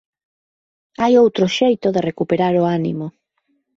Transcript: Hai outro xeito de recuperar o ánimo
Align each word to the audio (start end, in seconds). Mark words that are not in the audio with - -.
Hai 1.01 1.13
outro 1.23 1.45
xeito 1.57 1.87
de 1.95 2.05
recuperar 2.09 2.53
o 2.61 2.67
ánimo 2.77 3.07